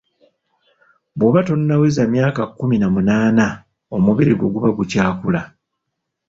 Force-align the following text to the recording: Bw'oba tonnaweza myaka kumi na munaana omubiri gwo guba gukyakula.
Bw'oba 1.17 1.41
tonnaweza 1.47 2.01
myaka 2.13 2.41
kumi 2.57 2.75
na 2.79 2.87
munaana 2.93 3.45
omubiri 3.95 4.33
gwo 4.35 4.47
guba 4.53 4.69
gukyakula. 4.77 5.41